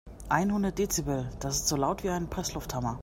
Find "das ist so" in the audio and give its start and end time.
1.41-1.75